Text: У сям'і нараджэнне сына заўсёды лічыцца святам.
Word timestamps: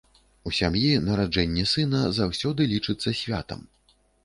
У 0.49 0.53
сям'і 0.59 0.87
нараджэнне 1.09 1.67
сына 1.75 2.01
заўсёды 2.21 2.69
лічыцца 2.73 3.17
святам. 3.23 3.65